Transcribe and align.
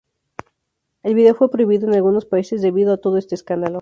El 1.03 1.13
video 1.13 1.35
fue 1.35 1.51
prohibido 1.51 1.85
en 1.87 1.93
algunos 1.93 2.25
países 2.25 2.63
debido 2.63 2.91
a 2.91 2.97
todo 2.97 3.19
este 3.19 3.35
escándalo. 3.35 3.69